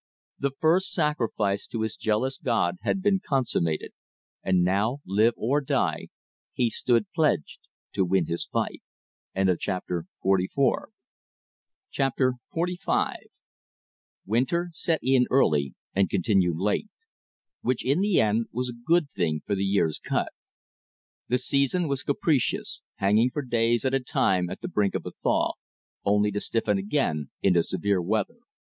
[0.39, 3.91] The first sacrifice to his jealous god had been consummated,
[4.41, 6.07] and now, live or die,
[6.53, 7.59] he stood pledged
[7.93, 8.81] to win his fight.
[9.59, 10.05] Chapter
[12.55, 13.15] XLV
[14.25, 16.89] Winter set in early and continued late;
[17.61, 20.31] which in the end was a good thing for the year's cut.
[21.27, 25.11] The season was capricious, hanging for days at a time at the brink of a
[25.11, 25.51] thaw,
[26.03, 28.39] only to stiffen again into severe weather.